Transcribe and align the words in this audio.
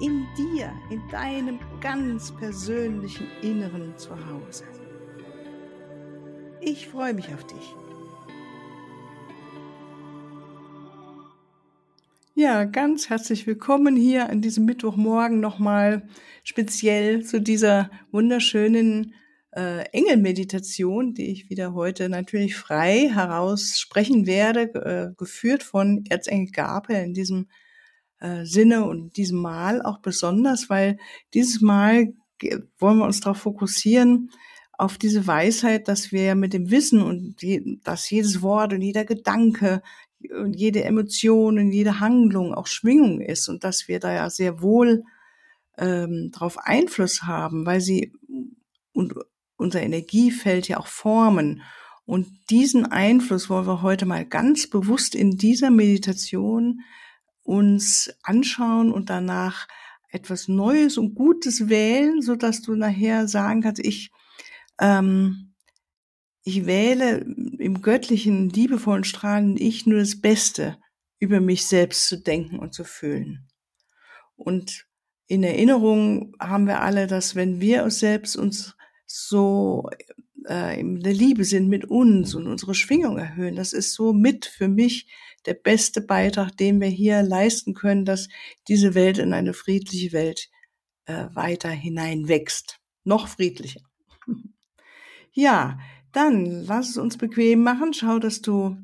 in 0.00 0.26
dir, 0.36 0.72
in 0.90 1.02
deinem 1.10 1.58
ganz 1.80 2.32
persönlichen 2.32 3.26
Inneren 3.42 3.96
zu 3.98 4.10
Hause. 4.10 4.64
Ich 6.60 6.88
freue 6.88 7.14
mich 7.14 7.28
auf 7.28 7.46
dich. 7.46 7.74
Ja, 12.34 12.64
ganz 12.64 13.10
herzlich 13.10 13.46
willkommen 13.46 13.96
hier 13.96 14.30
an 14.30 14.40
diesem 14.40 14.64
Mittwochmorgen 14.64 15.40
nochmal 15.40 16.08
speziell 16.44 17.22
zu 17.22 17.40
dieser 17.40 17.90
wunderschönen 18.12 19.12
äh, 19.54 19.84
Engelmeditation, 19.90 21.12
die 21.12 21.30
ich 21.30 21.50
wieder 21.50 21.74
heute 21.74 22.08
natürlich 22.08 22.56
frei 22.56 23.10
heraus 23.12 23.78
sprechen 23.78 24.26
werde, 24.26 24.62
äh, 24.74 25.14
geführt 25.18 25.62
von 25.62 26.04
Erzengel 26.08 26.52
Gabriel 26.52 27.04
in 27.04 27.12
diesem 27.12 27.48
äh, 28.20 28.44
Sinne 28.44 28.84
und 28.84 29.16
diesem 29.16 29.40
Mal 29.40 29.82
auch 29.82 29.98
besonders, 29.98 30.70
weil 30.70 30.98
dieses 31.34 31.60
Mal 31.60 32.12
wollen 32.78 32.98
wir 32.98 33.04
uns 33.04 33.20
darauf 33.20 33.38
fokussieren, 33.38 34.30
auf 34.80 34.96
diese 34.96 35.26
Weisheit, 35.26 35.88
dass 35.88 36.10
wir 36.10 36.34
mit 36.34 36.54
dem 36.54 36.70
Wissen 36.70 37.02
und 37.02 37.42
je, 37.42 37.78
dass 37.84 38.08
jedes 38.08 38.40
Wort 38.40 38.72
und 38.72 38.80
jeder 38.80 39.04
Gedanke 39.04 39.82
und 40.30 40.54
jede 40.54 40.84
Emotion 40.84 41.58
und 41.58 41.70
jede 41.70 42.00
Handlung 42.00 42.54
auch 42.54 42.66
Schwingung 42.66 43.20
ist 43.20 43.48
und 43.48 43.62
dass 43.62 43.88
wir 43.88 44.00
da 44.00 44.12
ja 44.12 44.30
sehr 44.30 44.62
wohl 44.62 45.02
ähm, 45.76 46.30
darauf 46.32 46.56
Einfluss 46.58 47.24
haben, 47.24 47.66
weil 47.66 47.80
sie 47.80 48.12
und 48.92 49.14
unser 49.56 49.82
Energiefeld 49.82 50.68
ja 50.68 50.78
auch 50.78 50.86
formen. 50.86 51.62
Und 52.06 52.28
diesen 52.48 52.86
Einfluss 52.86 53.50
wollen 53.50 53.66
wir 53.66 53.82
heute 53.82 54.06
mal 54.06 54.24
ganz 54.24 54.68
bewusst 54.68 55.14
in 55.14 55.36
dieser 55.36 55.70
Meditation 55.70 56.80
uns 57.50 58.14
anschauen 58.22 58.92
und 58.92 59.10
danach 59.10 59.66
etwas 60.10 60.46
Neues 60.46 60.96
und 60.96 61.16
Gutes 61.16 61.68
wählen, 61.68 62.22
so 62.22 62.36
dass 62.36 62.62
du 62.62 62.76
nachher 62.76 63.26
sagen 63.26 63.62
kannst, 63.62 63.84
ich, 63.84 64.12
ähm, 64.80 65.54
ich 66.44 66.64
wähle 66.66 67.18
im 67.58 67.82
göttlichen, 67.82 68.50
liebevollen 68.50 69.02
Strahlen 69.02 69.56
Ich 69.56 69.84
nur 69.84 69.98
das 69.98 70.20
Beste 70.20 70.78
über 71.18 71.40
mich 71.40 71.66
selbst 71.66 72.06
zu 72.06 72.22
denken 72.22 72.60
und 72.60 72.72
zu 72.72 72.84
fühlen. 72.84 73.48
Und 74.36 74.86
in 75.26 75.42
Erinnerung 75.42 76.36
haben 76.38 76.68
wir 76.68 76.80
alle, 76.80 77.08
dass 77.08 77.34
wenn 77.34 77.60
wir 77.60 77.82
uns 77.82 77.98
selbst 77.98 78.36
uns 78.36 78.76
so 79.06 79.90
äh, 80.48 80.78
in 80.80 81.00
der 81.00 81.12
Liebe 81.12 81.44
sind 81.44 81.68
mit 81.68 81.84
uns 81.84 82.34
und 82.34 82.46
unsere 82.46 82.74
Schwingung 82.74 83.18
erhöhen, 83.18 83.56
das 83.56 83.72
ist 83.72 83.94
so 83.94 84.12
mit 84.12 84.46
für 84.46 84.68
mich 84.68 85.06
der 85.46 85.54
beste 85.54 86.00
Beitrag, 86.00 86.56
den 86.56 86.80
wir 86.80 86.88
hier 86.88 87.22
leisten 87.22 87.74
können, 87.74 88.04
dass 88.04 88.28
diese 88.68 88.94
Welt 88.94 89.18
in 89.18 89.32
eine 89.32 89.54
friedliche 89.54 90.12
Welt 90.12 90.48
äh, 91.06 91.26
weiter 91.34 91.70
hineinwächst. 91.70 92.78
Noch 93.04 93.28
friedlicher. 93.28 93.80
ja, 95.32 95.78
dann 96.12 96.64
lass 96.64 96.90
es 96.90 96.96
uns 96.98 97.16
bequem 97.16 97.62
machen. 97.62 97.92
Schau, 97.94 98.18
dass 98.18 98.42
du 98.42 98.76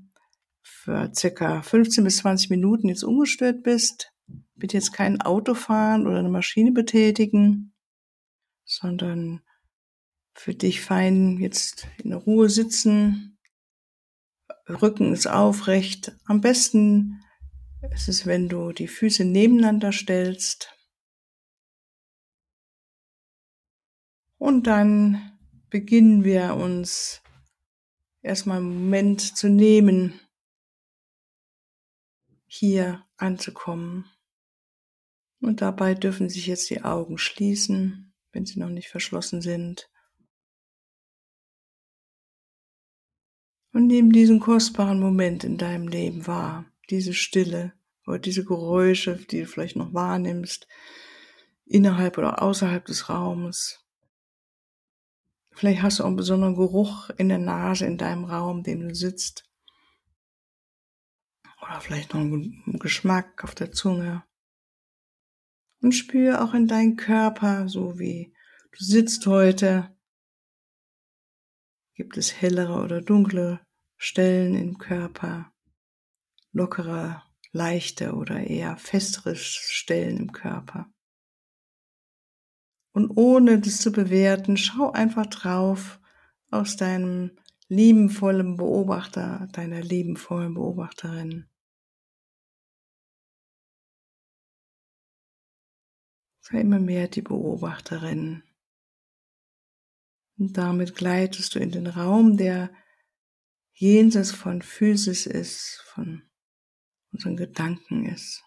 für 0.62 1.10
circa 1.14 1.62
15 1.62 2.04
bis 2.04 2.18
20 2.18 2.50
Minuten 2.50 2.88
jetzt 2.88 3.04
ungestört 3.04 3.62
bist. 3.62 4.12
Bitte 4.54 4.76
jetzt 4.76 4.92
kein 4.92 5.20
Auto 5.20 5.54
fahren 5.54 6.06
oder 6.06 6.18
eine 6.18 6.28
Maschine 6.28 6.72
betätigen, 6.72 7.74
sondern 8.64 9.42
für 10.36 10.54
dich 10.54 10.80
fein 10.80 11.38
jetzt 11.38 11.88
in 12.02 12.12
Ruhe 12.12 12.48
sitzen, 12.48 13.38
Rücken 14.68 15.12
ist 15.12 15.26
aufrecht. 15.26 16.16
Am 16.24 16.40
besten 16.40 17.22
ist 17.92 18.08
es, 18.08 18.26
wenn 18.26 18.48
du 18.48 18.72
die 18.72 18.88
Füße 18.88 19.24
nebeneinander 19.24 19.92
stellst. 19.92 20.72
Und 24.38 24.66
dann 24.66 25.38
beginnen 25.70 26.24
wir 26.24 26.54
uns 26.54 27.22
erstmal 28.22 28.58
einen 28.58 28.74
Moment 28.74 29.36
zu 29.36 29.48
nehmen, 29.48 30.20
hier 32.46 33.06
anzukommen. 33.16 34.10
Und 35.40 35.62
dabei 35.62 35.94
dürfen 35.94 36.28
sich 36.28 36.46
jetzt 36.46 36.68
die 36.70 36.82
Augen 36.82 37.18
schließen, 37.18 38.14
wenn 38.32 38.46
sie 38.46 38.58
noch 38.58 38.68
nicht 38.68 38.88
verschlossen 38.88 39.42
sind. 39.42 39.88
Und 43.76 43.88
nimm 43.88 44.10
diesen 44.10 44.40
kostbaren 44.40 44.98
Moment 44.98 45.44
in 45.44 45.58
deinem 45.58 45.86
Leben 45.86 46.26
wahr, 46.26 46.64
diese 46.88 47.12
Stille 47.12 47.74
oder 48.06 48.18
diese 48.18 48.42
Geräusche, 48.42 49.16
die 49.16 49.40
du 49.40 49.46
vielleicht 49.46 49.76
noch 49.76 49.92
wahrnimmst, 49.92 50.66
innerhalb 51.66 52.16
oder 52.16 52.40
außerhalb 52.40 52.86
des 52.86 53.10
Raumes. 53.10 53.86
Vielleicht 55.50 55.82
hast 55.82 55.98
du 55.98 56.04
auch 56.04 56.06
einen 56.06 56.16
besonderen 56.16 56.56
Geruch 56.56 57.10
in 57.18 57.28
der 57.28 57.36
Nase 57.36 57.84
in 57.84 57.98
deinem 57.98 58.24
Raum, 58.24 58.62
dem 58.62 58.80
du 58.80 58.94
sitzt. 58.94 59.44
Oder 61.60 61.78
vielleicht 61.82 62.14
noch 62.14 62.22
einen 62.22 62.78
Geschmack 62.78 63.44
auf 63.44 63.54
der 63.54 63.72
Zunge. 63.72 64.24
Und 65.82 65.92
spüre 65.92 66.40
auch 66.40 66.54
in 66.54 66.66
deinen 66.66 66.96
Körper, 66.96 67.68
so 67.68 67.98
wie 67.98 68.32
du 68.72 68.82
sitzt 68.82 69.26
heute. 69.26 69.94
Gibt 71.92 72.16
es 72.16 72.40
hellere 72.40 72.82
oder 72.82 73.02
dunkle 73.02 73.65
Stellen 73.96 74.54
im 74.54 74.78
Körper, 74.78 75.52
lockere, 76.52 77.22
leichte 77.52 78.14
oder 78.14 78.40
eher 78.40 78.76
festere 78.76 79.36
Stellen 79.36 80.18
im 80.18 80.32
Körper. 80.32 80.90
Und 82.92 83.10
ohne 83.16 83.60
das 83.60 83.78
zu 83.80 83.92
bewerten, 83.92 84.56
schau 84.56 84.90
einfach 84.90 85.26
drauf 85.26 86.00
aus 86.50 86.76
deinem 86.76 87.38
liebenvollen 87.68 88.56
Beobachter, 88.56 89.48
deiner 89.52 89.82
liebenvollen 89.82 90.54
Beobachterin. 90.54 91.48
Sei 96.40 96.60
immer 96.60 96.78
mehr 96.78 97.08
die 97.08 97.22
Beobachterin. 97.22 98.44
Und 100.38 100.56
damit 100.56 100.94
gleitest 100.94 101.54
du 101.54 101.58
in 101.58 101.72
den 101.72 101.88
Raum, 101.88 102.36
der 102.36 102.70
jenseits 103.76 104.32
von 104.32 104.62
Physis 104.62 105.26
ist, 105.26 105.82
von 105.86 106.22
unseren 107.12 107.36
Gedanken 107.36 108.06
ist. 108.06 108.42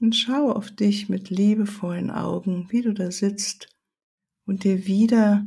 Und 0.00 0.14
schau 0.14 0.52
auf 0.52 0.70
dich 0.70 1.08
mit 1.08 1.28
liebevollen 1.28 2.10
Augen, 2.10 2.70
wie 2.70 2.82
du 2.82 2.94
da 2.94 3.10
sitzt 3.10 3.68
und 4.46 4.64
dir 4.64 4.86
wieder 4.86 5.44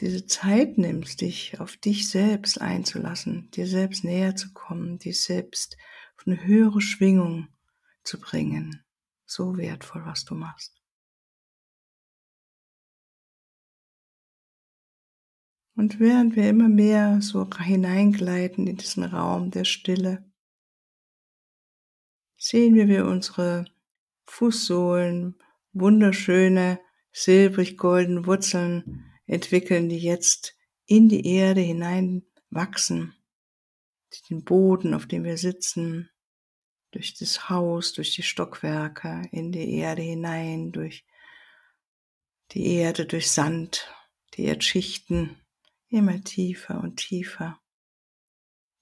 diese 0.00 0.26
Zeit 0.26 0.76
nimmst, 0.76 1.22
dich 1.22 1.58
auf 1.60 1.76
dich 1.76 2.08
selbst 2.08 2.60
einzulassen, 2.60 3.50
dir 3.52 3.66
selbst 3.66 4.04
näher 4.04 4.36
zu 4.36 4.52
kommen, 4.52 4.98
dich 4.98 5.22
selbst 5.22 5.76
auf 6.16 6.26
eine 6.26 6.44
höhere 6.44 6.80
Schwingung 6.80 7.48
zu 8.04 8.20
bringen. 8.20 8.84
So 9.24 9.56
wertvoll, 9.56 10.04
was 10.04 10.24
du 10.24 10.34
machst. 10.34 10.77
Und 15.78 16.00
während 16.00 16.34
wir 16.34 16.48
immer 16.48 16.68
mehr 16.68 17.20
so 17.22 17.48
hineingleiten 17.56 18.66
in 18.66 18.78
diesen 18.78 19.04
Raum 19.04 19.52
der 19.52 19.62
Stille, 19.62 20.28
sehen 22.36 22.74
wir, 22.74 22.88
wie 22.88 22.98
unsere 22.98 23.64
Fußsohlen 24.26 25.40
wunderschöne 25.72 26.80
silbrig-goldene 27.12 28.26
Wurzeln 28.26 29.08
entwickeln, 29.26 29.88
die 29.88 30.00
jetzt 30.00 30.56
in 30.86 31.08
die 31.08 31.24
Erde 31.24 31.60
hinein 31.60 32.26
wachsen, 32.50 33.14
den 34.30 34.42
Boden, 34.42 34.94
auf 34.94 35.06
dem 35.06 35.22
wir 35.22 35.38
sitzen, 35.38 36.10
durch 36.90 37.14
das 37.14 37.50
Haus, 37.50 37.92
durch 37.92 38.16
die 38.16 38.24
Stockwerke, 38.24 39.28
in 39.30 39.52
die 39.52 39.76
Erde 39.76 40.02
hinein, 40.02 40.72
durch 40.72 41.06
die 42.50 42.66
Erde, 42.66 43.06
durch 43.06 43.30
Sand, 43.30 43.88
die 44.34 44.46
Erdschichten, 44.46 45.36
immer 45.88 46.22
tiefer 46.22 46.80
und 46.80 46.96
tiefer, 46.96 47.60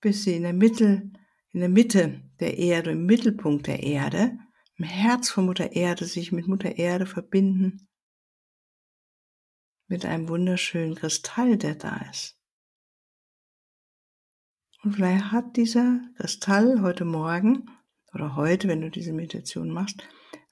bis 0.00 0.24
sie 0.24 0.34
in 0.34 0.42
der 0.42 0.52
Mitte, 0.52 1.10
in 1.50 1.60
der 1.60 1.68
Mitte 1.68 2.22
der 2.40 2.58
Erde, 2.58 2.92
im 2.92 3.06
Mittelpunkt 3.06 3.66
der 3.66 3.82
Erde, 3.82 4.38
im 4.76 4.84
Herz 4.84 5.30
von 5.30 5.46
Mutter 5.46 5.72
Erde 5.72 6.04
sich 6.04 6.32
mit 6.32 6.46
Mutter 6.46 6.76
Erde 6.76 7.06
verbinden, 7.06 7.88
mit 9.88 10.04
einem 10.04 10.28
wunderschönen 10.28 10.96
Kristall, 10.96 11.56
der 11.56 11.76
da 11.76 11.96
ist. 12.10 12.38
Und 14.82 14.94
vielleicht 14.94 15.32
hat 15.32 15.56
dieser 15.56 16.00
Kristall 16.16 16.82
heute 16.82 17.04
Morgen 17.04 17.70
oder 18.12 18.36
heute, 18.36 18.68
wenn 18.68 18.80
du 18.80 18.90
diese 18.90 19.12
Meditation 19.12 19.70
machst, 19.70 20.06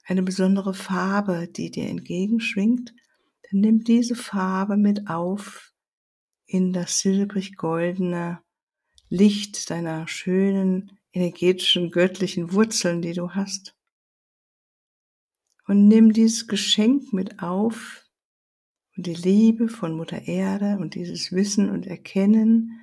eine 0.05 0.23
besondere 0.23 0.73
Farbe, 0.73 1.47
die 1.47 1.71
dir 1.71 1.89
entgegenschwingt, 1.89 2.93
dann 3.43 3.61
nimm 3.61 3.83
diese 3.83 4.15
Farbe 4.15 4.77
mit 4.77 5.09
auf 5.09 5.74
in 6.45 6.73
das 6.73 6.99
silbrig-goldene 6.99 8.41
Licht 9.09 9.69
deiner 9.69 10.07
schönen, 10.07 10.97
energetischen, 11.11 11.91
göttlichen 11.91 12.53
Wurzeln, 12.53 13.01
die 13.01 13.13
du 13.13 13.31
hast. 13.31 13.75
Und 15.67 15.87
nimm 15.87 16.13
dieses 16.13 16.47
Geschenk 16.47 17.13
mit 17.13 17.41
auf 17.41 18.05
und 18.95 19.07
die 19.07 19.15
Liebe 19.15 19.67
von 19.67 19.95
Mutter 19.95 20.27
Erde 20.27 20.77
und 20.79 20.95
dieses 20.95 21.31
Wissen 21.31 21.69
und 21.69 21.87
Erkennen, 21.87 22.79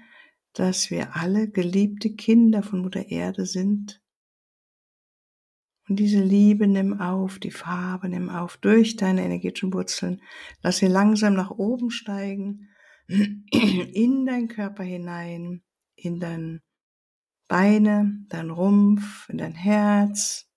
dass 0.52 0.90
wir 0.90 1.16
alle 1.16 1.48
geliebte 1.48 2.14
Kinder 2.14 2.62
von 2.62 2.80
Mutter 2.80 3.08
Erde 3.08 3.46
sind. 3.46 4.02
Und 5.88 5.96
diese 5.96 6.22
Liebe 6.22 6.66
nimm 6.66 7.00
auf, 7.00 7.38
die 7.38 7.50
Farbe 7.50 8.08
nimm 8.08 8.28
auf 8.28 8.56
durch 8.56 8.96
deine 8.96 9.24
energetischen 9.24 9.72
Wurzeln. 9.72 10.22
Lass 10.62 10.78
sie 10.78 10.86
langsam 10.86 11.34
nach 11.34 11.50
oben 11.50 11.90
steigen, 11.90 12.68
in 13.06 14.26
dein 14.26 14.48
Körper 14.48 14.84
hinein, 14.84 15.62
in 15.96 16.20
dein 16.20 16.62
Beine, 17.48 18.24
dein 18.28 18.50
Rumpf, 18.50 19.28
in 19.28 19.38
dein 19.38 19.54
Herz. 19.54 20.48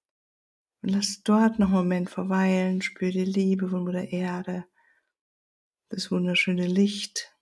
Und 0.82 0.90
lass 0.90 1.24
dort 1.24 1.60
noch 1.60 1.68
einen 1.68 1.78
Moment 1.78 2.10
verweilen, 2.10 2.82
spür 2.82 3.12
die 3.12 3.26
Liebe 3.26 3.70
von 3.70 3.84
Mutter 3.84 4.08
Erde, 4.12 4.66
das 5.90 6.12
wunderschöne 6.12 6.68
Licht, 6.68 7.36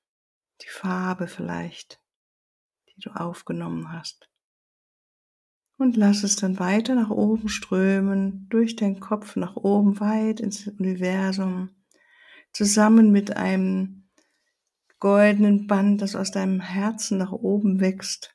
die 0.62 0.70
Farbe 0.70 1.28
vielleicht, 1.28 2.02
die 2.90 3.02
du 3.02 3.12
aufgenommen 3.12 3.92
hast. 3.92 4.30
Und 5.78 5.98
lass 5.98 6.24
es 6.24 6.36
dann 6.38 6.60
weiter 6.60 6.96
nach 6.96 7.10
oben 7.10 7.50
strömen, 7.50 8.48
durch 8.50 8.76
deinen 8.76 9.00
Kopf 9.00 9.36
nach 9.36 9.56
oben, 9.56 10.00
weit 10.00 10.40
ins 10.40 10.68
Universum, 10.68 11.70
zusammen 12.54 13.12
mit 13.12 13.36
einem 13.36 14.03
goldenen 15.04 15.68
Band, 15.68 16.02
das 16.02 16.16
aus 16.16 16.32
deinem 16.32 16.62
Herzen 16.62 17.18
nach 17.18 17.34
oben 17.34 17.82
wächst, 17.82 18.34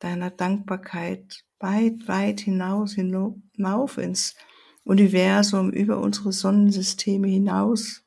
deiner 0.00 0.32
Dankbarkeit 0.32 1.44
weit, 1.60 2.08
weit 2.08 2.40
hinaus, 2.40 2.94
hinauf 2.94 3.96
ins 3.96 4.34
Universum, 4.82 5.70
über 5.70 6.00
unsere 6.00 6.32
Sonnensysteme 6.32 7.28
hinaus, 7.28 8.04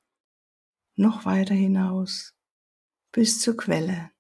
noch 0.95 1.23
weiter 1.23 1.53
hinaus, 1.53 2.35
bis 3.13 3.39
zur 3.39 3.55
Quelle. 3.55 4.11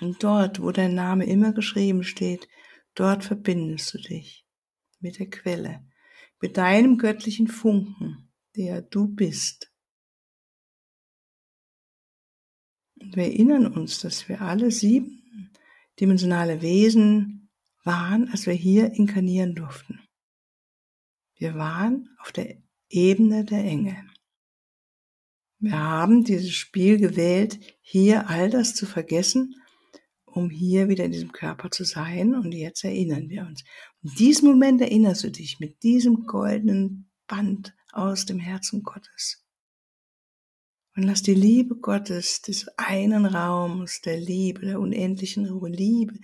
Und 0.00 0.22
dort, 0.22 0.62
wo 0.62 0.70
dein 0.70 0.94
Name 0.94 1.26
immer 1.26 1.52
geschrieben 1.52 2.04
steht, 2.04 2.46
dort 2.94 3.24
verbindest 3.24 3.94
du 3.94 3.98
dich 3.98 4.46
mit 5.00 5.18
der 5.18 5.28
Quelle, 5.28 5.84
mit 6.40 6.56
deinem 6.56 6.98
göttlichen 6.98 7.48
Funken 7.48 8.29
der 8.56 8.82
du 8.82 9.08
bist. 9.08 9.72
Und 13.00 13.16
wir 13.16 13.24
erinnern 13.24 13.66
uns, 13.66 14.00
dass 14.00 14.28
wir 14.28 14.42
alle 14.42 14.70
sieben 14.70 15.20
dimensionale 16.00 16.62
Wesen 16.62 17.50
waren, 17.84 18.28
als 18.28 18.46
wir 18.46 18.54
hier 18.54 18.92
inkarnieren 18.92 19.54
durften. 19.54 20.00
Wir 21.36 21.54
waren 21.54 22.08
auf 22.20 22.32
der 22.32 22.62
Ebene 22.88 23.44
der 23.44 23.64
Engel. 23.64 23.96
Wir 25.58 25.78
haben 25.78 26.24
dieses 26.24 26.52
Spiel 26.52 26.98
gewählt, 26.98 27.60
hier 27.82 28.28
all 28.28 28.50
das 28.50 28.74
zu 28.74 28.86
vergessen, 28.86 29.54
um 30.24 30.48
hier 30.48 30.88
wieder 30.88 31.04
in 31.04 31.12
diesem 31.12 31.32
Körper 31.32 31.70
zu 31.70 31.84
sein. 31.84 32.34
Und 32.34 32.52
jetzt 32.52 32.82
erinnern 32.84 33.28
wir 33.28 33.46
uns. 33.46 33.62
In 34.02 34.14
diesem 34.14 34.48
Moment 34.48 34.80
erinnerst 34.80 35.24
du 35.24 35.30
dich 35.30 35.60
mit 35.60 35.82
diesem 35.82 36.26
goldenen 36.26 37.09
Band 37.30 37.76
aus 37.92 38.26
dem 38.26 38.40
Herzen 38.40 38.82
Gottes. 38.82 39.46
Und 40.96 41.04
lass 41.04 41.22
die 41.22 41.34
Liebe 41.34 41.76
Gottes 41.76 42.42
des 42.42 42.66
einen 42.76 43.24
Raums, 43.24 44.00
der 44.00 44.18
Liebe, 44.18 44.66
der 44.66 44.80
unendlichen 44.80 45.46
Liebe 45.72 46.18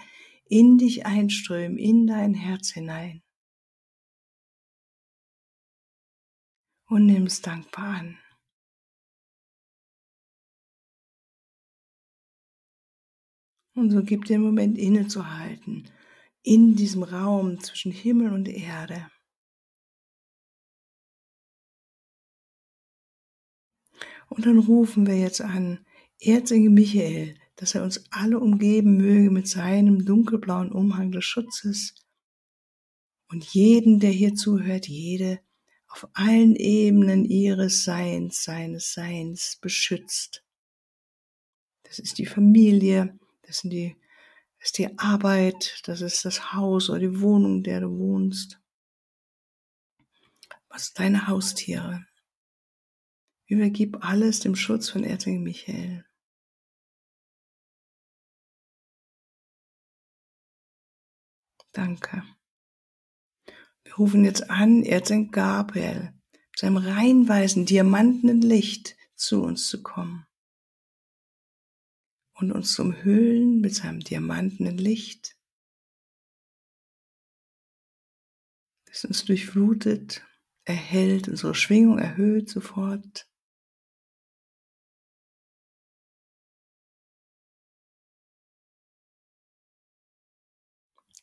in 0.46 0.78
dich 0.78 1.06
einströmen, 1.06 1.78
in 1.78 2.08
dein 2.08 2.34
Herz 2.34 2.70
hinein. 2.70 3.22
Und 6.88 7.06
nimm 7.06 7.26
es 7.26 7.40
dankbar 7.40 8.00
an. 8.00 8.18
Und 13.74 13.90
so 13.90 14.02
gib 14.02 14.24
dir 14.24 14.34
einen 14.34 14.44
Moment 14.44 14.76
innezuhalten 14.76 15.88
in 16.42 16.74
diesem 16.74 17.02
Raum 17.02 17.60
zwischen 17.60 17.92
Himmel 17.92 18.32
und 18.32 18.48
Erde. 18.48 19.10
Und 24.28 24.46
dann 24.46 24.58
rufen 24.58 25.06
wir 25.06 25.18
jetzt 25.18 25.40
an, 25.40 25.84
Erzengel 26.20 26.70
Michael, 26.70 27.34
dass 27.56 27.74
er 27.74 27.82
uns 27.82 28.04
alle 28.10 28.38
umgeben 28.38 28.96
möge 28.96 29.30
mit 29.30 29.48
seinem 29.48 30.04
dunkelblauen 30.04 30.72
Umhang 30.72 31.12
des 31.12 31.24
Schutzes 31.24 31.94
und 33.28 33.44
jeden, 33.44 34.00
der 34.00 34.10
hier 34.10 34.34
zuhört, 34.34 34.88
jede 34.88 35.40
auf 35.88 36.08
allen 36.12 36.56
Ebenen 36.56 37.24
ihres 37.24 37.84
Seins, 37.84 38.44
seines 38.44 38.92
Seins 38.92 39.56
beschützt. 39.60 40.44
Das 41.84 41.98
ist 41.98 42.18
die 42.18 42.26
Familie, 42.26 43.18
das, 43.42 43.58
sind 43.58 43.70
die, 43.70 43.96
das 44.58 44.68
ist 44.68 44.78
die 44.78 44.98
Arbeit, 44.98 45.80
das 45.84 46.00
ist 46.00 46.24
das 46.24 46.52
Haus 46.52 46.90
oder 46.90 46.98
die 46.98 47.20
Wohnung, 47.20 47.58
in 47.58 47.62
der 47.62 47.80
du 47.80 47.98
wohnst. 47.98 48.60
Was 50.68 50.92
deine 50.92 51.26
Haustiere? 51.28 52.04
Übergib 53.48 54.04
alles 54.04 54.40
dem 54.40 54.56
Schutz 54.56 54.90
von 54.90 55.04
Erzengel 55.04 55.40
Michael. 55.40 56.04
Danke. 61.72 62.24
Wir 63.84 63.94
rufen 63.94 64.24
jetzt 64.24 64.50
an, 64.50 64.82
Erzengel 64.82 65.30
Gabriel, 65.30 66.12
mit 66.32 66.58
seinem 66.58 66.78
reinweisen, 66.78 67.66
diamantenen 67.66 68.40
Licht 68.40 68.96
zu 69.14 69.42
uns 69.42 69.68
zu 69.68 69.82
kommen 69.82 70.26
und 72.34 72.50
uns 72.50 72.74
zu 72.74 72.82
umhüllen 72.82 73.60
mit 73.60 73.74
seinem 73.74 74.00
diamantenen 74.00 74.78
Licht, 74.78 75.36
das 78.86 79.04
uns 79.04 79.24
durchflutet, 79.24 80.24
erhält, 80.64 81.28
unsere 81.28 81.54
Schwingung 81.54 81.98
erhöht 81.98 82.48
sofort. 82.48 83.28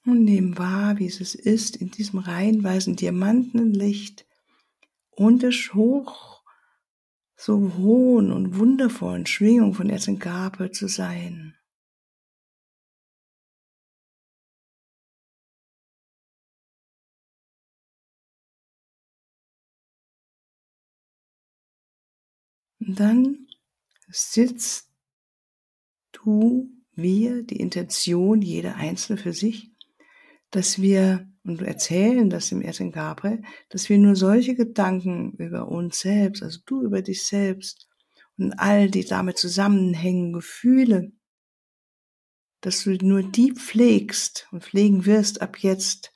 Und 0.06 0.26
nehmen 0.26 0.58
wahr, 0.58 1.00
wie 1.00 1.08
es 1.08 1.34
ist, 1.34 1.78
in 1.78 1.90
diesem 1.90 2.20
reihenweisen 2.20 2.96
diamantenen 2.98 3.74
Licht 3.74 4.26
und 5.12 5.44
der 5.44 5.52
hoch, 5.52 6.44
so 7.36 7.74
hohen 7.78 8.32
und 8.32 8.58
wundervollen 8.58 9.26
Schwingung 9.26 9.74
von 9.74 9.90
Erzengabe 9.90 10.72
zu 10.72 10.88
sein. 10.88 11.56
Und 22.80 23.00
dann 23.00 23.48
sitzt 24.10 24.92
du, 26.12 26.70
wir, 26.92 27.44
die 27.44 27.60
Intention, 27.60 28.42
jeder 28.42 28.76
Einzelne 28.76 29.18
für 29.18 29.34
sich, 29.34 29.73
dass 30.54 30.80
wir, 30.80 31.28
und 31.44 31.62
erzählen 31.64 32.30
das 32.30 32.52
im 32.52 32.62
ersten 32.62 32.92
Gabriel, 32.92 33.42
dass 33.70 33.90
wir 33.90 33.98
nur 33.98 34.16
solche 34.16 34.56
Gedanken 34.56 35.34
über 35.34 35.68
uns 35.68 36.00
selbst, 36.00 36.44
also 36.44 36.60
du 36.66 36.84
über 36.84 37.02
dich 37.02 37.26
selbst 37.26 37.90
und 38.38 38.54
all 38.60 38.90
die 38.90 39.04
damit 39.04 39.40
zusammenhängen 39.40 40.32
Gefühle, 40.32 41.12
dass 42.62 42.84
du 42.84 42.92
nur 42.92 43.24
die 43.24 43.52
pflegst 43.52 44.48
und 44.52 44.64
pflegen 44.64 45.08
wirst 45.08 45.42
ab 45.42 45.58
jetzt, 45.58 46.14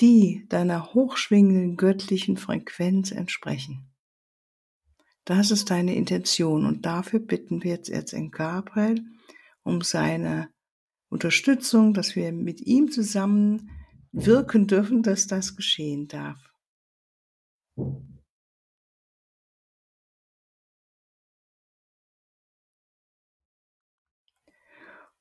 die 0.00 0.46
deiner 0.48 0.94
hochschwingenden 0.94 1.76
göttlichen 1.76 2.38
Frequenz 2.38 3.10
entsprechen. 3.10 3.92
Das 5.24 5.50
ist 5.50 5.70
deine 5.70 5.94
Intention 5.94 6.64
und 6.64 6.86
dafür 6.86 7.20
bitten 7.20 7.62
wir 7.62 7.72
jetzt 7.72 7.90
Erzengel 7.90 8.30
Gabriel 8.30 9.04
um 9.62 9.82
seine 9.82 10.48
Unterstützung, 11.12 11.92
dass 11.92 12.16
wir 12.16 12.32
mit 12.32 12.62
ihm 12.62 12.90
zusammen 12.90 13.70
wirken 14.12 14.66
dürfen, 14.66 15.02
dass 15.02 15.26
das 15.26 15.56
geschehen 15.56 16.08
darf. 16.08 16.38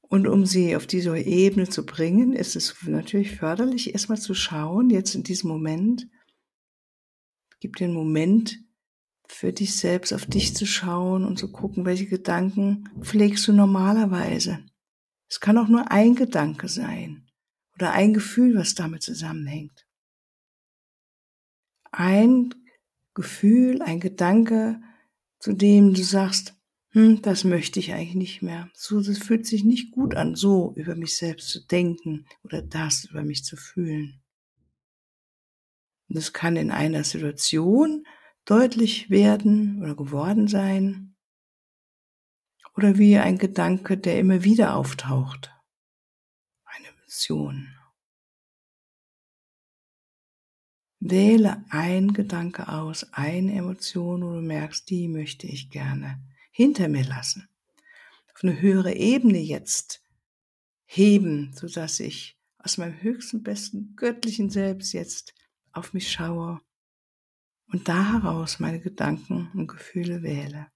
Und 0.02 0.28
um 0.28 0.46
sie 0.46 0.76
auf 0.76 0.88
diese 0.88 1.18
Ebene 1.18 1.68
zu 1.68 1.86
bringen, 1.86 2.34
ist 2.34 2.56
es 2.56 2.76
natürlich 2.86 3.36
förderlich, 3.36 3.94
erstmal 3.94 4.20
zu 4.20 4.34
schauen, 4.34 4.90
jetzt 4.90 5.16
in 5.16 5.24
diesem 5.24 5.50
Moment, 5.50 6.08
gib 7.60 7.76
den 7.76 7.94
Moment 7.94 8.60
für 9.28 9.52
dich 9.54 9.76
selbst, 9.76 10.14
auf 10.14 10.26
dich 10.26 10.56
zu 10.56 10.66
schauen 10.66 11.26
und 11.26 11.38
zu 11.38 11.52
gucken, 11.52 11.86
welche 11.86 12.08
Gedanken 12.08 12.90
pflegst 13.02 13.48
du 13.48 13.54
normalerweise. 13.54 14.71
Es 15.32 15.40
kann 15.40 15.58
auch 15.58 15.70
nur 15.70 15.90
ein 15.90 16.16
Gedanke 16.16 16.68
sein 16.68 17.26
oder 17.76 17.94
ein 17.94 18.14
Gefühl, 18.14 18.54
was 18.56 18.76
damit 18.76 19.02
zusammenhängt. 19.02 19.88
Ein 21.90 22.54
Gefühl, 23.14 23.82
ein 23.82 24.02
Gedanke, 24.02 24.82
zu 25.40 25.54
dem 25.54 25.94
du 25.94 26.04
sagst, 26.04 26.54
hm, 26.90 27.22
das 27.22 27.46
möchte 27.46 27.80
ich 27.80 27.94
eigentlich 27.94 28.16
nicht 28.16 28.42
mehr. 28.42 28.70
So, 28.74 29.00
das 29.00 29.20
fühlt 29.20 29.48
sich 29.48 29.64
nicht 29.64 29.92
gut 29.92 30.16
an, 30.16 30.36
so 30.36 30.74
über 30.76 30.96
mich 30.98 31.16
selbst 31.16 31.48
zu 31.48 31.66
denken 31.66 32.26
oder 32.44 32.62
das 32.62 33.06
über 33.06 33.24
mich 33.24 33.46
zu 33.46 33.56
fühlen. 33.56 34.22
Und 36.10 36.18
das 36.18 36.34
kann 36.34 36.58
in 36.58 36.72
einer 36.72 37.06
Situation 37.06 38.06
deutlich 38.44 39.10
werden 39.10 39.82
oder 39.82 39.96
geworden 39.96 40.50
sein 40.50 41.11
oder 42.76 42.98
wie 42.98 43.18
ein 43.18 43.38
Gedanke, 43.38 43.98
der 43.98 44.20
immer 44.20 44.44
wieder 44.44 44.76
auftaucht. 44.76 45.52
Eine 46.66 46.88
Vision. 47.06 47.76
Wähle 51.00 51.66
ein 51.70 52.14
Gedanke 52.14 52.70
aus, 52.70 53.12
eine 53.14 53.54
Emotion, 53.54 54.24
wo 54.24 54.34
du 54.34 54.42
merkst, 54.42 54.90
die 54.90 55.08
möchte 55.08 55.48
ich 55.48 55.70
gerne 55.70 56.22
hinter 56.52 56.88
mir 56.88 57.04
lassen. 57.04 57.50
Auf 58.34 58.44
eine 58.44 58.62
höhere 58.62 58.94
Ebene 58.94 59.40
jetzt 59.40 60.04
heben, 60.86 61.54
so 61.54 61.68
dass 61.68 62.00
ich 62.00 62.38
aus 62.60 62.78
meinem 62.78 63.02
höchsten, 63.02 63.42
besten 63.42 63.96
göttlichen 63.96 64.50
Selbst 64.50 64.94
jetzt 64.94 65.34
auf 65.72 65.94
mich 65.94 66.12
schaue 66.12 66.62
und 67.68 67.88
da 67.88 68.14
heraus 68.14 68.60
meine 68.60 68.80
Gedanken 68.80 69.50
und 69.54 69.68
Gefühle 69.68 70.22
wähle. 70.22 70.71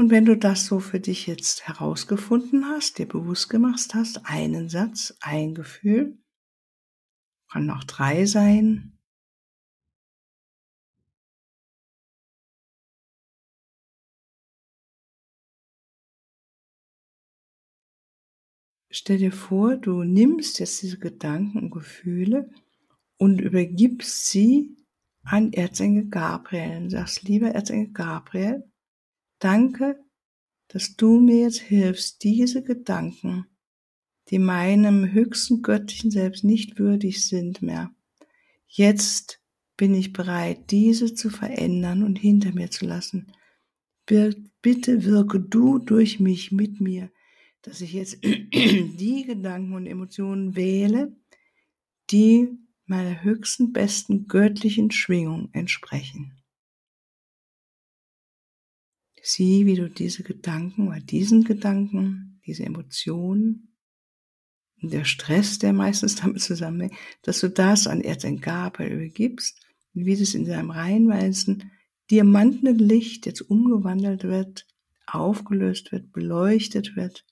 Und 0.00 0.08
wenn 0.08 0.24
du 0.24 0.34
das 0.34 0.64
so 0.64 0.80
für 0.80 0.98
dich 0.98 1.26
jetzt 1.26 1.68
herausgefunden 1.68 2.64
hast, 2.64 2.96
dir 2.96 3.06
bewusst 3.06 3.50
gemacht 3.50 3.92
hast, 3.92 4.24
einen 4.24 4.70
Satz, 4.70 5.14
ein 5.20 5.54
Gefühl, 5.54 6.16
kann 7.52 7.68
auch 7.68 7.84
drei 7.84 8.24
sein, 8.24 8.98
Stell 18.88 19.18
dir 19.18 19.32
vor, 19.32 19.76
du 19.76 20.02
nimmst 20.02 20.60
jetzt 20.60 20.80
diese 20.80 20.98
Gedanken 20.98 21.58
und 21.58 21.70
Gefühle 21.70 22.50
und 23.18 23.38
übergibst 23.38 24.30
sie 24.30 24.78
an 25.24 25.52
Erzengel 25.52 26.08
Gabriel 26.08 26.84
und 26.84 26.90
sagst, 26.90 27.22
lieber 27.24 27.48
Erzengel 27.48 27.92
Gabriel, 27.92 28.70
danke, 29.40 29.98
dass 30.68 30.96
du 30.96 31.18
mir 31.20 31.42
jetzt 31.42 31.60
hilfst, 31.60 32.22
diese 32.22 32.62
Gedanken, 32.62 33.46
die 34.28 34.38
meinem 34.38 35.12
höchsten 35.12 35.62
göttlichen 35.62 36.12
Selbst 36.12 36.44
nicht 36.44 36.78
würdig 36.78 37.26
sind 37.26 37.60
mehr, 37.60 37.90
jetzt 38.68 39.40
bin 39.76 39.94
ich 39.94 40.12
bereit, 40.12 40.70
diese 40.70 41.14
zu 41.14 41.30
verändern 41.30 42.04
und 42.04 42.16
hinter 42.16 42.52
mir 42.52 42.70
zu 42.70 42.86
lassen. 42.86 43.32
Bitte 44.06 45.04
wirke 45.04 45.40
du 45.40 45.78
durch 45.78 46.20
mich 46.20 46.52
mit 46.52 46.80
mir 46.80 47.10
dass 47.62 47.80
ich 47.80 47.92
jetzt 47.92 48.18
die 48.24 49.24
Gedanken 49.26 49.74
und 49.74 49.86
Emotionen 49.86 50.56
wähle, 50.56 51.16
die 52.10 52.48
meiner 52.86 53.22
höchsten, 53.22 53.72
besten 53.72 54.26
göttlichen 54.26 54.90
Schwingung 54.90 55.50
entsprechen. 55.52 56.39
Sieh, 59.32 59.64
wie 59.64 59.76
du 59.76 59.88
diese 59.88 60.24
Gedanken 60.24 60.88
oder 60.88 60.98
diesen 60.98 61.44
Gedanken, 61.44 62.40
diese 62.44 62.64
Emotionen, 62.64 63.76
der 64.82 65.04
Stress, 65.04 65.60
der 65.60 65.72
meistens 65.72 66.16
damit 66.16 66.40
zusammenhängt, 66.40 66.94
dass 67.22 67.38
du 67.38 67.48
das 67.48 67.86
an 67.86 68.00
Erzengabel 68.00 68.88
übergibst, 68.88 69.60
wie 69.92 70.16
das 70.16 70.34
in 70.34 70.46
seinem 70.46 70.72
reinweisen 70.72 71.70
diamantenen 72.10 72.80
Licht 72.80 73.24
jetzt 73.24 73.42
umgewandelt 73.42 74.24
wird, 74.24 74.66
aufgelöst 75.06 75.92
wird, 75.92 76.10
beleuchtet 76.10 76.96
wird 76.96 77.24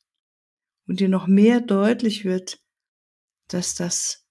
und 0.87 1.00
dir 1.00 1.09
noch 1.09 1.26
mehr 1.26 1.61
deutlich 1.61 2.25
wird, 2.25 2.62
dass 3.49 3.75
das 3.75 4.25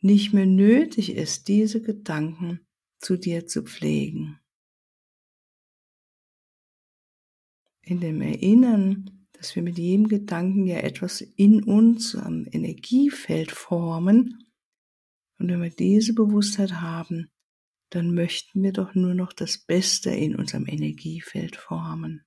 nicht 0.00 0.32
mehr 0.32 0.46
nötig 0.46 1.14
ist, 1.14 1.46
diese 1.46 1.80
Gedanken 1.80 2.66
zu 2.98 3.16
dir 3.16 3.46
zu 3.46 3.62
pflegen. 3.62 4.40
In 7.84 8.00
dem 8.00 8.20
Erinnern, 8.20 9.26
dass 9.32 9.54
wir 9.56 9.62
mit 9.62 9.78
jedem 9.78 10.08
Gedanken 10.08 10.66
ja 10.66 10.78
etwas 10.78 11.20
in 11.20 11.62
uns 11.62 12.14
am 12.16 12.46
Energiefeld 12.50 13.50
formen, 13.52 14.40
und 15.38 15.48
wenn 15.48 15.62
wir 15.62 15.70
diese 15.70 16.14
Bewusstheit 16.14 16.80
haben, 16.80 17.30
dann 17.90 18.14
möchten 18.14 18.62
wir 18.62 18.72
doch 18.72 18.94
nur 18.94 19.14
noch 19.14 19.32
das 19.32 19.58
Beste 19.58 20.10
in 20.10 20.36
unserem 20.36 20.66
Energiefeld 20.66 21.56
formen. 21.56 22.24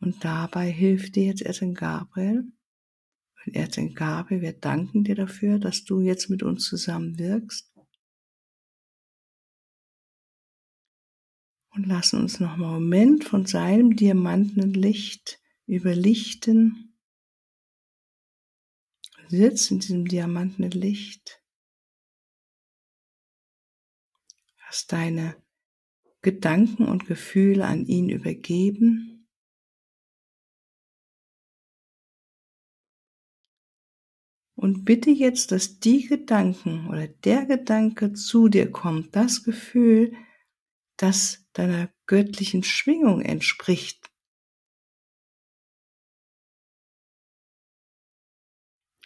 Und 0.00 0.24
dabei 0.24 0.70
hilft 0.70 1.16
dir 1.16 1.24
jetzt 1.26 1.62
in 1.62 1.74
Gabriel, 1.74 2.44
Erzengel 3.52 3.94
Gabe, 3.94 4.40
wir 4.40 4.52
danken 4.52 5.04
dir 5.04 5.16
dafür, 5.16 5.58
dass 5.58 5.84
du 5.84 6.00
jetzt 6.00 6.30
mit 6.30 6.42
uns 6.42 6.64
zusammen 6.64 7.18
Und 11.74 11.86
lassen 11.86 12.20
uns 12.20 12.38
noch 12.38 12.52
einen 12.52 12.60
Moment 12.60 13.24
von 13.24 13.46
seinem 13.46 13.96
diamantenen 13.96 14.74
Licht 14.74 15.40
überlichten. 15.66 16.98
Sitz 19.28 19.70
in 19.70 19.78
diesem 19.78 20.06
diamantenen 20.06 20.72
Licht. 20.72 21.42
Hast 24.58 24.92
deine 24.92 25.42
Gedanken 26.20 26.86
und 26.86 27.06
Gefühle 27.06 27.66
an 27.66 27.86
ihn 27.86 28.10
übergeben. 28.10 29.26
Und 34.54 34.84
bitte 34.84 35.10
jetzt, 35.10 35.50
dass 35.50 35.80
die 35.80 36.06
Gedanken 36.06 36.88
oder 36.88 37.08
der 37.08 37.46
Gedanke 37.46 38.12
zu 38.12 38.48
dir 38.48 38.70
kommt, 38.70 39.16
das 39.16 39.42
Gefühl, 39.42 40.14
das 41.02 41.44
deiner 41.52 41.92
göttlichen 42.06 42.62
Schwingung 42.62 43.22
entspricht. 43.22 44.12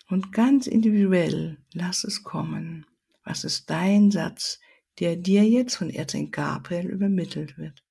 Und 0.08 0.30
ganz 0.30 0.66
individuell 0.66 1.56
lass 1.72 2.04
es 2.04 2.22
kommen. 2.22 2.86
Was 3.24 3.44
ist 3.44 3.70
dein 3.70 4.10
Satz, 4.10 4.60
der 4.98 5.16
dir 5.16 5.48
jetzt 5.48 5.76
von 5.76 5.88
Erzengel 5.88 6.30
Gabriel 6.32 6.86
übermittelt 6.86 7.56
wird? 7.56 7.85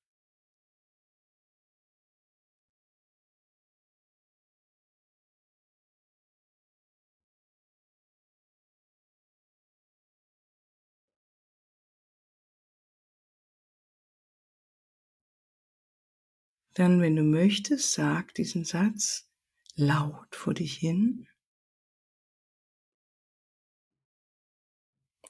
Dann, 16.76 17.00
wenn 17.00 17.16
du 17.16 17.22
möchtest, 17.22 17.94
sag 17.94 18.34
diesen 18.34 18.66
Satz 18.66 19.30
laut 19.76 20.36
vor 20.36 20.52
dich 20.52 20.76
hin. 20.76 21.26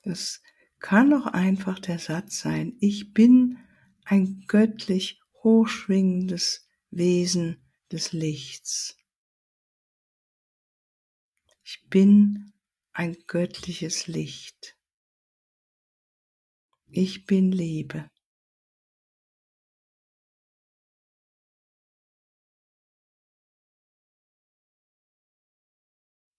Das 0.02 0.42
kann 0.80 1.14
auch 1.14 1.26
einfach 1.26 1.78
der 1.78 2.00
Satz 2.00 2.40
sein, 2.40 2.76
ich 2.80 3.12
bin 3.12 3.58
ein 4.04 4.44
göttlich 4.48 5.20
hochschwingendes 5.44 6.68
Wesen 6.90 7.64
des 7.92 8.12
Lichts. 8.12 8.96
Ich 11.62 11.86
bin 11.88 12.52
ein 12.92 13.16
göttliches 13.28 14.08
Licht. 14.08 14.76
Ich 16.88 17.24
bin 17.24 17.52
Liebe. 17.52 18.10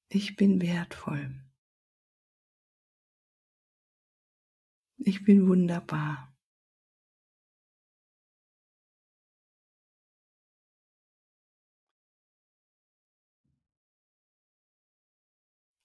Ich 0.09 0.37
bin 0.37 0.61
wertvoll. 0.61 1.43
Ich 4.97 5.23
bin 5.25 5.47
wunderbar. 5.47 6.33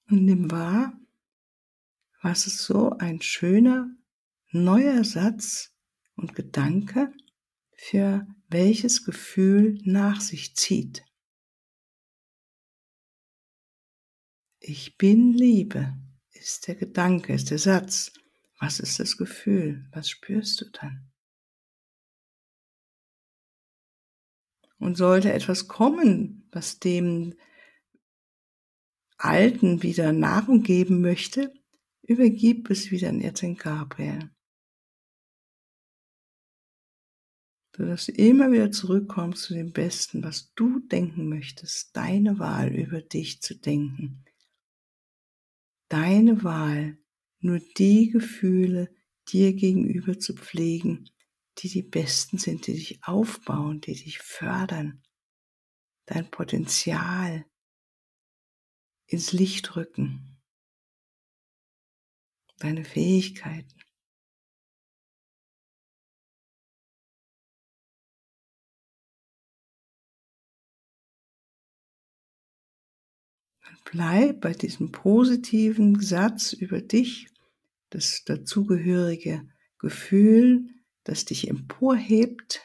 Und 0.08 0.24
nimm 0.24 0.50
wahr, 0.50 1.00
was 2.20 2.46
ist 2.46 2.58
so 2.58 2.90
ein 2.90 3.22
schöner 3.22 3.90
neuer 4.50 5.04
Satz 5.04 5.74
und 6.14 6.34
Gedanke 6.34 7.12
für 7.74 8.26
welches 8.48 9.04
Gefühl 9.04 9.80
nach 9.84 10.20
sich 10.20 10.54
zieht. 10.54 11.04
Ich 14.64 14.96
bin 14.96 15.32
Liebe 15.32 15.92
ist 16.34 16.68
der 16.68 16.76
Gedanke, 16.76 17.34
ist 17.34 17.50
der 17.50 17.58
Satz. 17.58 18.12
Was 18.60 18.78
ist 18.78 19.00
das 19.00 19.16
Gefühl? 19.16 19.88
Was 19.90 20.08
spürst 20.08 20.60
du 20.60 20.66
dann? 20.70 21.10
Und 24.78 24.96
sollte 24.96 25.32
etwas 25.32 25.66
kommen, 25.66 26.48
was 26.52 26.78
dem 26.78 27.34
Alten 29.16 29.82
wieder 29.82 30.12
Nahrung 30.12 30.62
geben 30.62 31.00
möchte, 31.00 31.52
übergib 32.02 32.70
es 32.70 32.92
wieder 32.92 33.08
an 33.08 33.20
Erzengel 33.20 33.64
Gabriel. 33.64 34.30
Sodass 37.76 38.06
du 38.06 38.12
immer 38.12 38.52
wieder 38.52 38.70
zurückkommst 38.70 39.42
zu 39.42 39.54
dem 39.54 39.72
Besten, 39.72 40.22
was 40.22 40.52
du 40.54 40.78
denken 40.78 41.28
möchtest, 41.28 41.96
deine 41.96 42.38
Wahl 42.38 42.72
über 42.72 43.02
dich 43.02 43.42
zu 43.42 43.56
denken. 43.58 44.24
Deine 45.92 46.42
Wahl, 46.42 46.96
nur 47.40 47.58
die 47.58 48.08
Gefühle 48.08 48.88
dir 49.28 49.52
gegenüber 49.52 50.18
zu 50.18 50.34
pflegen, 50.34 51.10
die 51.58 51.68
die 51.68 51.82
besten 51.82 52.38
sind, 52.38 52.66
die 52.66 52.72
dich 52.72 53.04
aufbauen, 53.04 53.82
die 53.82 53.92
dich 53.92 54.18
fördern, 54.20 55.02
dein 56.06 56.30
Potenzial 56.30 57.44
ins 59.04 59.32
Licht 59.32 59.76
rücken, 59.76 60.40
deine 62.56 62.86
Fähigkeiten. 62.86 63.81
Bleib 73.92 74.40
bei 74.40 74.54
diesem 74.54 74.90
positiven 74.90 76.00
Satz 76.00 76.54
über 76.54 76.80
dich, 76.80 77.28
das 77.90 78.24
dazugehörige 78.24 79.46
Gefühl, 79.78 80.70
das 81.04 81.26
dich 81.26 81.48
emporhebt, 81.48 82.64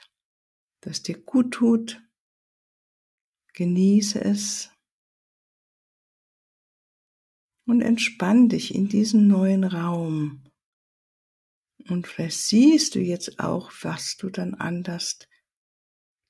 das 0.79 1.03
dir 1.03 1.21
gut 1.21 1.51
tut. 1.51 2.01
Genieße 3.53 4.23
es 4.23 4.71
und 7.65 7.81
entspann 7.81 8.47
dich 8.47 8.73
in 8.73 8.87
diesen 8.87 9.27
neuen 9.27 9.65
Raum. 9.65 10.45
Und 11.89 12.07
vielleicht 12.07 12.39
siehst 12.39 12.95
du 12.95 12.99
jetzt 12.99 13.39
auch, 13.41 13.73
was 13.81 14.15
du 14.15 14.29
dann 14.29 14.53
anders 14.53 15.19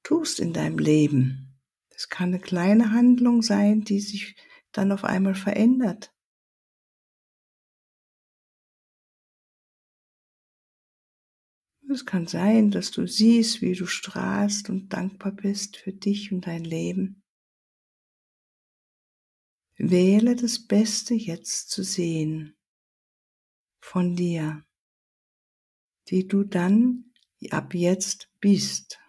tust 0.01 0.39
in 0.39 0.53
deinem 0.53 0.79
Leben. 0.79 1.59
Das 1.89 2.09
kann 2.09 2.29
eine 2.29 2.39
kleine 2.39 2.91
Handlung 2.91 3.43
sein, 3.43 3.83
die 3.83 3.99
sich 3.99 4.35
dann 4.77 4.91
auf 4.91 5.03
einmal 5.03 5.35
verändert. 5.35 6.13
Es 11.89 12.05
kann 12.05 12.27
sein, 12.27 12.69
dass 12.69 12.91
du 12.91 13.07
siehst, 13.07 13.61
wie 13.61 13.73
du 13.73 13.87
strahlst 13.87 14.69
und 14.69 14.89
dankbar 14.93 15.31
bist 15.31 15.77
für 15.77 15.93
dich 15.93 16.31
und 16.31 16.45
dein 16.45 16.63
Leben. 16.63 17.23
Wähle 19.77 20.35
das 20.35 20.67
Beste 20.67 21.13
jetzt 21.13 21.69
zu 21.69 21.83
sehen 21.83 22.57
von 23.79 24.15
dir, 24.15 24.65
die 26.09 26.27
du 26.27 26.43
dann 26.43 27.13
ab 27.51 27.73
jetzt 27.73 28.31
bist. 28.39 28.99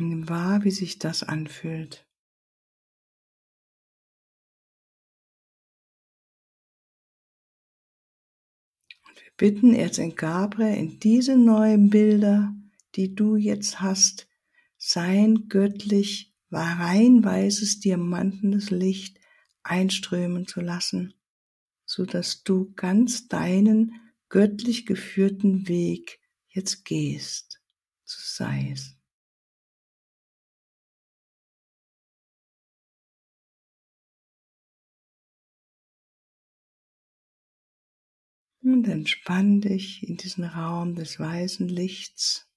Nimm 0.00 0.28
wahr, 0.28 0.64
wie 0.64 0.70
sich 0.70 0.98
das 0.98 1.22
anfühlt. 1.22 2.06
Und 9.08 9.16
wir 9.22 9.32
bitten 9.36 9.74
Erzengel 9.74 10.16
Gabriel 10.16 10.76
in 10.76 10.98
diese 10.98 11.36
neuen 11.36 11.90
Bilder, 11.90 12.54
die 12.94 13.14
du 13.14 13.36
jetzt 13.36 13.80
hast, 13.80 14.28
sein 14.78 15.48
göttlich 15.48 16.34
rein 16.50 17.24
weißes 17.24 17.80
diamantenes 17.80 18.70
Licht 18.70 19.18
einströmen 19.62 20.46
zu 20.46 20.60
lassen, 20.60 21.14
so 21.84 22.04
dass 22.04 22.42
du 22.42 22.72
ganz 22.74 23.28
deinen 23.28 23.92
göttlich 24.28 24.86
geführten 24.86 25.68
Weg 25.68 26.20
jetzt 26.48 26.84
gehst, 26.84 27.62
so 28.04 28.18
sei 28.20 28.70
es. 28.72 29.01
Und 38.62 38.86
entspann 38.86 39.60
dich 39.60 40.08
in 40.08 40.16
diesen 40.16 40.44
Raum 40.44 40.94
des 40.94 41.18
weißen 41.18 41.68
Lichts. 41.68 42.48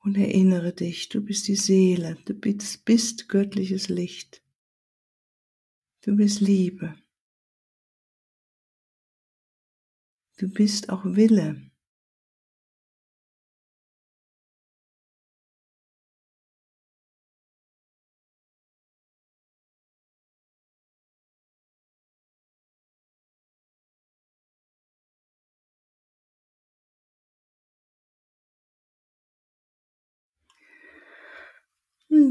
Und 0.00 0.16
erinnere 0.16 0.72
dich, 0.74 1.08
du 1.08 1.22
bist 1.22 1.48
die 1.48 1.56
Seele, 1.56 2.16
du 2.26 2.34
bist, 2.34 2.84
bist 2.84 3.28
göttliches 3.28 3.88
Licht. 3.88 4.42
Du 6.02 6.16
bist 6.16 6.40
Liebe. 6.40 6.96
Du 10.38 10.48
bist 10.48 10.90
auch 10.90 11.04
Wille. 11.04 11.70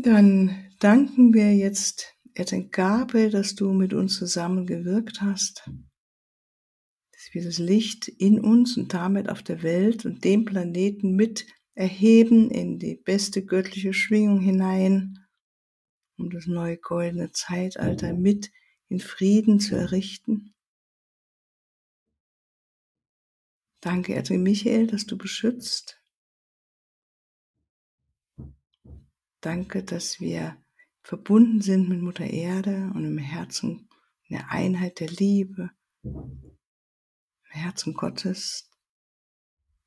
Dann 0.03 0.71
danken 0.79 1.33
wir 1.33 1.55
jetzt 1.55 2.15
Etten 2.33 2.69
Gabe, 2.69 3.29
dass 3.29 3.55
du 3.55 3.73
mit 3.73 3.93
uns 3.93 4.17
zusammen 4.17 4.67
gewirkt 4.67 5.21
hast, 5.21 5.65
dass 5.65 7.29
wir 7.31 7.43
das 7.43 7.57
Licht 7.57 8.07
in 8.07 8.39
uns 8.39 8.77
und 8.77 8.93
damit 8.93 9.29
auf 9.29 9.41
der 9.41 9.63
Welt 9.63 10.05
und 10.05 10.23
dem 10.23 10.45
Planeten 10.45 11.15
mit 11.15 11.47
erheben 11.73 12.51
in 12.51 12.77
die 12.79 12.95
beste 12.95 13.43
göttliche 13.45 13.93
Schwingung 13.93 14.39
hinein, 14.39 15.17
um 16.17 16.29
das 16.29 16.45
neue 16.45 16.77
goldene 16.77 17.31
Zeitalter 17.31 18.13
mit 18.13 18.51
in 18.89 18.99
Frieden 18.99 19.59
zu 19.59 19.75
errichten. 19.75 20.53
Danke, 23.81 24.15
Erzengel 24.15 24.43
Michael, 24.43 24.87
dass 24.87 25.05
du 25.05 25.17
beschützt, 25.17 25.96
Danke, 29.41 29.83
dass 29.83 30.19
wir 30.19 30.57
verbunden 31.03 31.61
sind 31.61 31.87
mit 31.89 32.01
Mutter 32.01 32.25
Erde 32.25 32.91
und 32.93 33.05
im 33.05 33.17
Herzen 33.17 33.87
in 34.23 34.37
der 34.37 34.51
Einheit 34.51 34.99
der 34.99 35.09
Liebe, 35.09 35.69
im 36.03 37.51
Herzen 37.51 37.93
Gottes, 37.93 38.69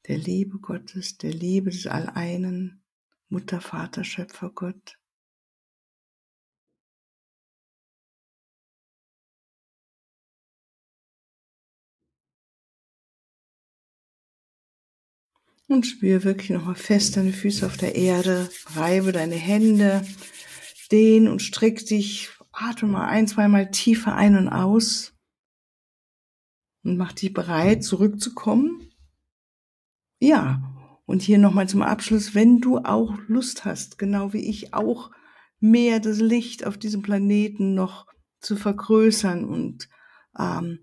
der 0.07 0.19
Liebe 0.19 0.59
Gottes, 0.61 1.19
der 1.19 1.33
Liebe 1.33 1.71
des 1.71 1.87
Alleinen, 1.87 2.85
Mutter, 3.29 3.61
Vater, 3.61 4.05
Schöpfer 4.05 4.51
Gott. 4.51 5.00
Und 15.71 15.87
spüre 15.87 16.25
wirklich 16.25 16.51
nochmal 16.51 16.75
fest 16.75 17.17
deine 17.17 17.33
Füße 17.33 17.65
auf 17.65 17.77
der 17.77 17.95
Erde, 17.95 18.51
reibe 18.75 19.13
deine 19.13 19.37
Hände, 19.37 20.05
dehn 20.91 21.29
und 21.29 21.43
streck 21.43 21.87
dich, 21.87 22.29
atme 22.51 22.89
mal 22.89 23.07
ein, 23.07 23.29
zweimal 23.29 23.71
tiefer 23.71 24.17
ein 24.17 24.37
und 24.37 24.49
aus. 24.49 25.15
Und 26.83 26.97
mach 26.97 27.13
dich 27.13 27.33
bereit, 27.33 27.85
zurückzukommen. 27.85 28.91
Ja, 30.19 30.75
und 31.07 31.23
hier 31.23 31.39
nochmal 31.39 31.69
zum 31.69 31.83
Abschluss, 31.83 32.35
wenn 32.35 32.61
du 32.61 32.79
auch 32.79 33.17
Lust 33.29 33.65
hast, 33.65 33.97
genau 33.97 34.33
wie 34.33 34.51
ich 34.51 34.75
auch, 34.75 35.13
mehr 35.61 36.01
das 36.01 36.19
Licht 36.19 36.67
auf 36.67 36.79
diesem 36.79 37.03
Planeten 37.03 37.75
noch 37.75 38.09
zu 38.41 38.57
vergrößern 38.57 39.45
und 39.45 39.89
ähm, 40.37 40.81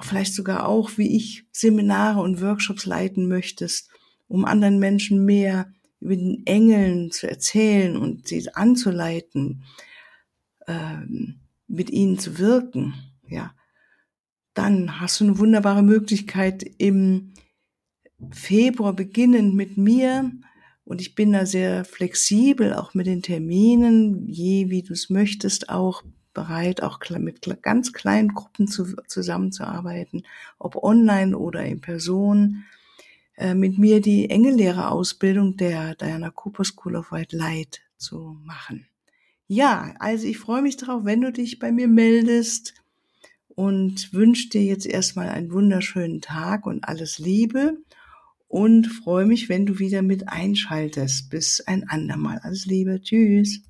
vielleicht 0.00 0.32
sogar 0.32 0.68
auch, 0.68 0.92
wie 0.96 1.16
ich, 1.16 1.48
Seminare 1.50 2.20
und 2.20 2.40
Workshops 2.40 2.86
leiten 2.86 3.26
möchtest, 3.26 3.90
um 4.28 4.44
anderen 4.44 4.78
Menschen 4.78 5.24
mehr 5.24 5.72
über 6.00 6.14
den 6.14 6.46
Engeln 6.46 7.10
zu 7.10 7.28
erzählen 7.28 7.96
und 7.96 8.28
sie 8.28 8.54
anzuleiten, 8.54 9.64
ähm, 10.66 11.40
mit 11.66 11.90
ihnen 11.90 12.18
zu 12.18 12.38
wirken, 12.38 12.94
ja, 13.28 13.52
dann 14.54 15.00
hast 15.00 15.20
du 15.20 15.24
eine 15.24 15.38
wunderbare 15.38 15.82
Möglichkeit 15.82 16.64
im 16.78 17.34
Februar 18.30 18.92
beginnend 18.92 19.54
mit 19.54 19.76
mir. 19.76 20.32
Und 20.84 21.00
ich 21.00 21.14
bin 21.14 21.32
da 21.32 21.46
sehr 21.46 21.84
flexibel, 21.84 22.74
auch 22.74 22.94
mit 22.94 23.06
den 23.06 23.22
Terminen, 23.22 24.26
je 24.26 24.70
wie 24.70 24.82
du 24.82 24.94
es 24.94 25.10
möchtest, 25.10 25.68
auch 25.68 26.02
bereit, 26.34 26.82
auch 26.82 26.98
mit 27.18 27.62
ganz 27.62 27.92
kleinen 27.92 28.34
Gruppen 28.34 28.66
zu, 28.66 28.96
zusammenzuarbeiten, 29.06 30.24
ob 30.58 30.76
online 30.76 31.36
oder 31.36 31.64
in 31.64 31.80
Person, 31.80 32.64
äh, 33.38 33.54
mit 33.54 33.78
mir 33.78 34.00
die 34.00 34.28
Engellehrerausbildung 34.30 35.56
der 35.56 35.94
Diana 35.94 36.30
Cooper 36.30 36.64
School 36.64 36.96
of 36.96 37.12
White 37.12 37.36
Light 37.36 37.82
zu 37.96 38.36
machen. 38.44 38.86
Ja, 39.46 39.94
also 40.00 40.26
ich 40.26 40.38
freue 40.38 40.60
mich 40.60 40.76
darauf, 40.76 41.04
wenn 41.04 41.20
du 41.20 41.30
dich 41.30 41.60
bei 41.60 41.70
mir 41.70 41.86
meldest 41.86 42.74
und 43.48 44.12
wünsche 44.12 44.48
dir 44.48 44.64
jetzt 44.64 44.86
erstmal 44.86 45.28
einen 45.28 45.52
wunderschönen 45.52 46.20
Tag 46.20 46.66
und 46.66 46.82
alles 46.82 47.20
Liebe 47.20 47.78
und 48.48 48.88
freue 48.88 49.24
mich, 49.24 49.48
wenn 49.48 49.66
du 49.66 49.78
wieder 49.78 50.02
mit 50.02 50.28
einschaltest. 50.28 51.30
Bis 51.30 51.60
ein 51.60 51.88
andermal. 51.88 52.40
Alles 52.42 52.66
Liebe. 52.66 53.00
Tschüss. 53.00 53.62